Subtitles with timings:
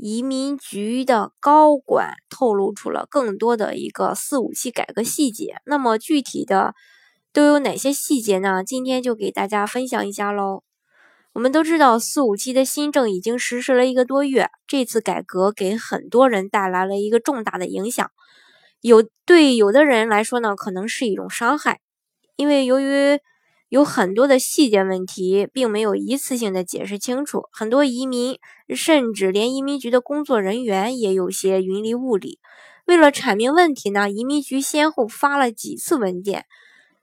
[0.00, 6.74] 移民局的高管透露出了更多的一个四五七改革细节，那么具体的
[7.32, 8.64] 都有哪些细节呢？
[8.64, 10.62] 今天就给大家分享一下喽。
[11.34, 18.10] 我们都知道四五七的新政已经实施了一个多月，这次改革给很多人带来了一个重大的影响，
[18.80, 21.80] 有对有的人来说呢，可能是一种伤害，
[22.36, 23.20] 因为由于。
[23.70, 28.36] 有很多的细节问题，并没有一次性的解释清楚，很多移民
[28.74, 32.40] 甚至连移民局的工作人员也有些云里雾里。
[32.84, 36.46] 为了阐明问题呢，移民局先后发了几次文件。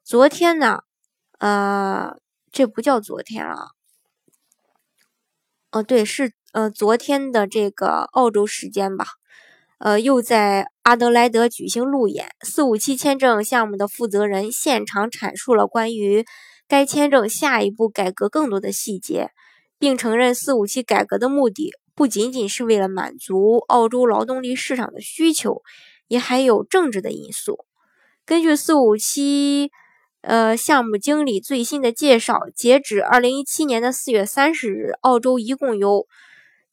[0.04, 0.82] 昨天呢，
[1.40, 2.18] 呃，
[2.52, 3.70] 这不叫昨天了，
[5.72, 9.06] 哦，对，是呃昨天的这个澳洲时间吧，
[9.78, 16.26] 呃，又在阿德莱德举行路演，四五七签证项目的负责人现场阐述了关于。
[16.68, 19.32] 该签证下一步改革更多的细节，
[19.80, 25.62] 并承认四五七改革的目的不仅仅是为了满足澳洲劳动力市场的需求，
[26.08, 27.66] 也还有政治的因素。
[28.26, 29.72] 根据四五七
[30.22, 36.06] 呃项目经理最新的介绍，截止二零一七年的四月三十日，澳洲一共有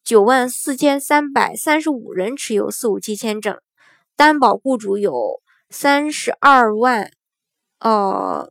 [0.02, 3.56] 九万四千三百三十五人持有四五七签证，
[4.16, 7.12] 担保雇主有三十二万，
[7.78, 8.50] 呃。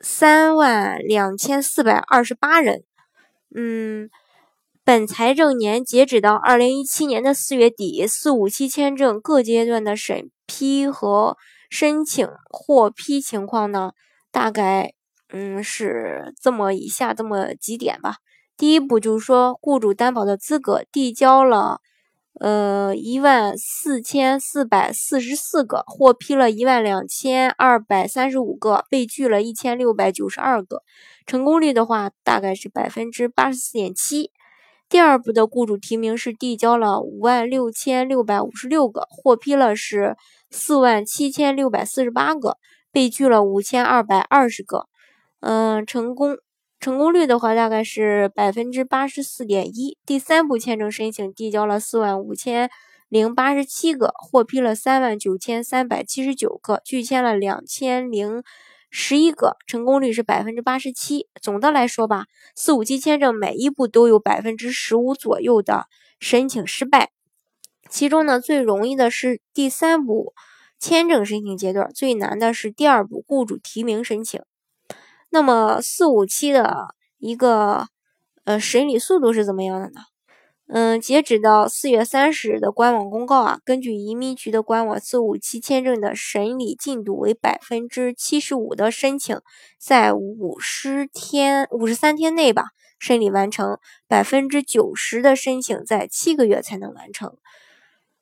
[0.00, 2.84] 三万两千四百二十八人，
[3.54, 4.08] 嗯，
[4.84, 11.36] 本财政年截止到二零一七年的四月底，四五七签证各阶段的审批和
[11.68, 13.92] 申请获批情况呢，
[14.30, 14.92] 大概
[15.30, 18.18] 嗯是这么以下这么几点吧。
[18.56, 21.80] 第一步就是说，雇主担保的资格递交了。
[22.40, 30.82] 呃，一万四千四百四十四个获批了，一万两千二百三十五个被拒了，一千六百九十二个，
[31.26, 34.30] 成功率的话大概是百分之八十四点七。
[34.88, 40.16] 第二步的雇主提名是递交了五万六千六百五十六个，获批了是
[40.50, 42.56] 四万七千六百四十八个，
[42.92, 44.86] 被拒了五千二百二十个，
[45.40, 46.38] 嗯，成功。
[46.80, 49.98] 成功率的话，大概是百分之八十四点一。
[50.06, 52.70] 第三步签证申请递交了四万五千
[53.08, 58.44] 零八十七个，获批了三万九千三百七十九个，拒签了两千零
[58.90, 61.26] 十一个，成功率是百分之八十七。
[61.42, 65.86] 总的来说吧，四五七签证每一步都有百分之十五左右的
[66.20, 67.10] 申请失败。
[67.90, 70.32] 其中呢，最容易的是第三步
[70.78, 74.40] 签证申请阶段，最难的是第二步雇主提名申请。
[75.30, 77.86] 那么四五七的一个
[78.44, 80.00] 呃审理速度是怎么样的呢？
[80.70, 89.40] 嗯，截止到四月三十日的官网公告啊，根据移民局的官网，四五七签证的审理进度为百分之七十五的申请
[89.80, 92.64] 在五十天五十三天内吧
[92.98, 97.36] 审理完成，百分之九十的申请在七个月才能完成。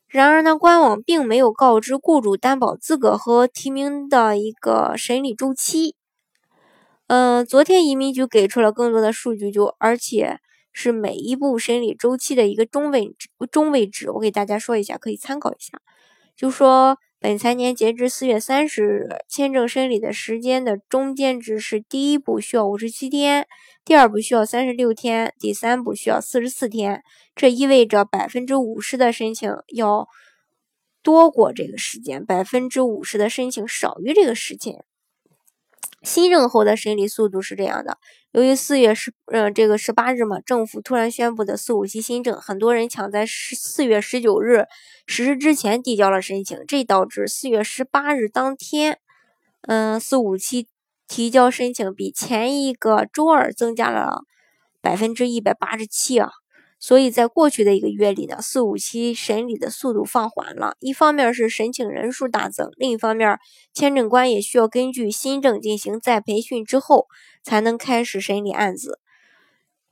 [0.06, 5.96] 然而呢，官网并没有告知雇主担保资格和提名的一个审理周期。
[7.08, 10.40] 嗯，昨天移民局给出了更多的数据，就而且
[10.72, 13.14] 是每一步审理周期的一个中位，
[13.50, 15.80] 中位值，我给大家说一下，可以参考一下。
[16.36, 23.46] 就说本财年截至四月三十日，签证审理的时间的中间值是：第一步需要五十七天，
[23.84, 27.04] 第二步需要三十六天，第三步需要四十四天。
[27.36, 30.08] 这意味着百分之五十的申请要
[31.02, 34.84] 多过这个时间，百分之五十的申请少于这个时间。
[36.06, 37.98] 新政后的审理速度是这样的：
[38.30, 44.66] 由于四月十，呃，这个十八日嘛，政府突然宣布的四五七新政，很多人抢在十四月十九日
[45.08, 49.00] 实施之前递交了申请，这导致四月十八日当天，
[49.62, 50.68] 嗯，四五七
[51.08, 54.22] 提交申请比前一个周二增加了
[54.80, 56.30] 百分之一百八十七啊。
[56.86, 60.76] 所以在过去的一个月里呢，四五七审理的速度放缓了。
[60.78, 63.40] 一方面是申请人数大增，另一方面
[63.74, 67.08] 签证官也需要根据新政进行再培训之后，
[67.42, 69.00] 才能开始审理案子。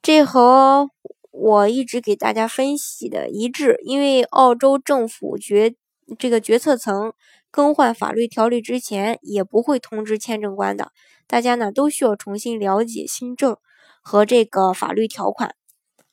[0.03, 0.89] 这和
[1.33, 5.75] 我一直给大家分析的一致，因为澳洲政府决
[6.17, 7.13] 这个决策层
[7.51, 10.93] 更换法律条例之前，也不会通知签证官的。
[11.27, 13.57] 大家呢都需要重新了解新政
[14.01, 15.57] 和这个法律条款。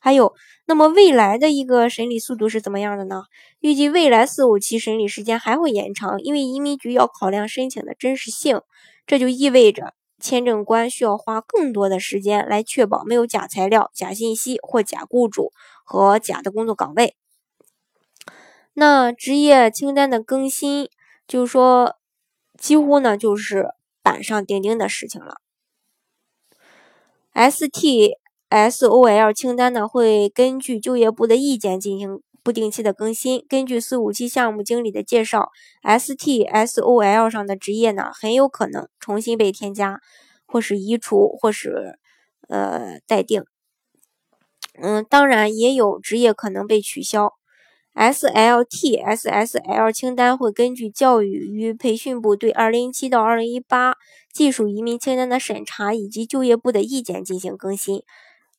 [0.03, 0.33] 还有，
[0.65, 3.25] 那么未来的一个审理速度是怎么样的呢？
[3.59, 8.61] 预计未来四五期审理时间还会延长，因为移民局要考量申请的真实性，
[9.05, 15.51] 这就意味着签证官需要花更多的时间来确保没有假材料、假信息或假雇主
[15.85, 17.15] 和假的工作岗位。
[18.73, 20.89] 那职业清单的更新，
[21.27, 21.97] 就是说，
[22.57, 23.67] 几乎呢就是
[24.01, 25.41] 板上钉钉的事情了。
[27.33, 28.15] S T
[28.51, 33.45] S O L 清单呢会根据就业部的意见进行不定期的更新。
[33.47, 35.51] 根据四五七项目经理的介绍
[35.83, 40.01] ，S T S O L 上的职业呢很有可能重新被添加，
[40.45, 41.97] 或是移除，或是
[42.49, 43.45] 呃待定。
[44.81, 47.31] 嗯，当然也有职业可能被取消。
[47.93, 53.95] S L T S S L 清单会根据教育与培训部对二零一七到二零一八
[54.33, 58.03] 技术移民清单的审查以及就业部的意见进行更新。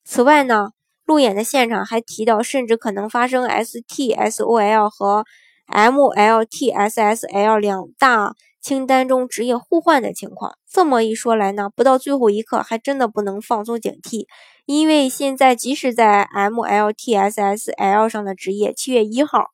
[0.05, 0.71] 此外呢，
[1.05, 5.25] 路演的现场还提到，甚至可能发生 STSOL 和
[5.69, 10.57] MLTSSL 两大清单中职业互换的情况。
[10.71, 14.27] 这么一说来呢，不到最后一刻还真的不能放松警惕，
[14.67, 19.47] 因为现在即使在 MLTSSL 上的职业，七月一号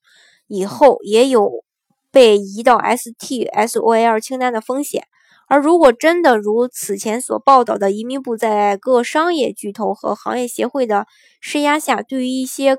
[0.46, 1.64] 以后也有
[2.10, 5.04] 被移到 STSOL 清单的风险。
[5.48, 11.06] 而如果真的如此前所报道的，移民部在各商业巨头和行业协会的
[11.40, 12.76] 施压下，对于一些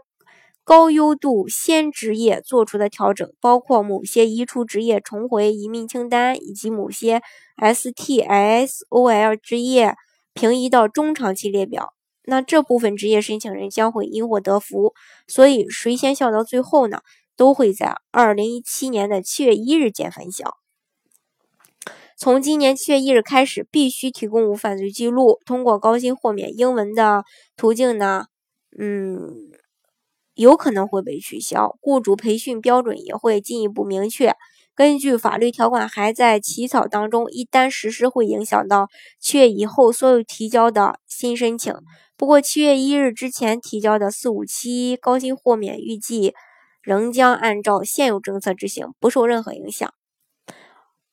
[0.64, 7.24] 高优度先职业做出的调整，包括某些移除职业重回移民清单，以及某些
[7.58, 9.96] STSOL 职业
[10.34, 11.94] 平移到中长期列表，
[12.26, 14.94] 那这部分职业申请人将会因祸得福。
[15.28, 17.00] 所以，谁先笑到最后呢？
[17.36, 20.58] 都会在二零一七年的七月一日见分晓。
[22.22, 25.40] 从今年七月一日开始，必须提供无犯罪记录。
[25.46, 27.24] 通过高薪豁免英文的
[27.56, 28.26] 途径呢，
[28.78, 29.30] 嗯，
[30.34, 31.78] 有可能会被取消。
[31.80, 34.34] 雇主培训标准也会进一步明确。
[34.76, 38.90] 根据法律条款还在起草当中，一旦实施，会影响到
[39.22, 41.74] 七月以后所有提交的新申请。
[42.18, 46.34] 不过，七月一日之前提交的四五七高薪豁免，预计
[46.82, 49.94] 仍将按照现有政策执行，不受任何影响。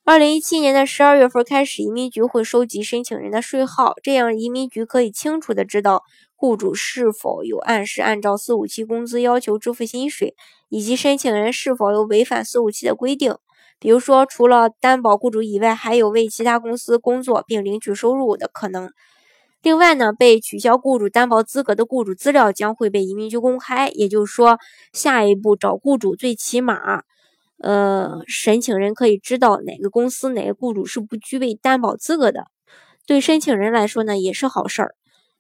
[0.08, 6.04] 二零一七年的十二月份开始，移民局会收集申请人的税号，这样移民局可以清楚的知道
[6.36, 10.36] 雇主是否有按时按照四五七工资要求支付薪水，
[10.68, 13.34] 以及申请人是否有违反四五七的规定，
[13.80, 18.88] 比如说除了担保雇主以外，还有为其他公司工作并领取收入的可能。
[19.60, 24.58] 另外呢，被取消雇主担保资格的雇主资料将会被移民局公开，也就是说，
[24.92, 27.02] 下一步找雇主最起码。
[27.58, 32.44] 呃，申请人可以知道哪个公司、哪个雇主是不具备担保资格的，
[33.06, 34.94] 对申请人来说呢也是好事儿。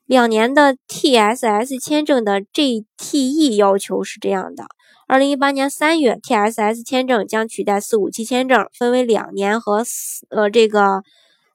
[0.06, 4.64] 两年的 TSS 签证的 GTE 要求是这样的：
[5.08, 11.02] 二零一八年三月，TSS 签证将取代四五七签证，分为两年和四呃这个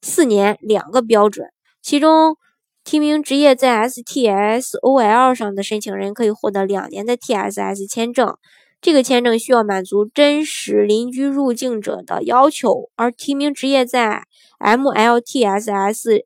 [0.01, 1.47] 四年两个标准。
[1.81, 2.35] 其中，
[2.83, 8.35] 提名职业在 STSOL 上的申请人可以获得两年的 TSS 签证。
[8.81, 14.23] 这个签证需要满足真实邻居入境者的要求，而提名职业在
[14.59, 16.23] MLTSSL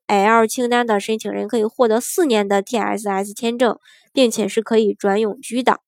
[0.47, 3.77] 清单的申请人可以获得四年的 TSS 签证，
[4.13, 5.81] 并且是可以转永居的。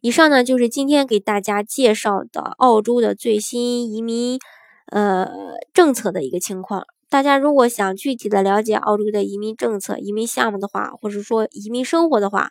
[0.00, 4.38] 以上呢就是今天给大家介绍的澳洲的最新移民
[4.86, 5.28] 呃
[5.74, 6.84] 政策的一个情况。
[7.10, 12.50] 大家如果想具体的了解澳洲的移民政策、移民项目的话，或者说移民生活的话，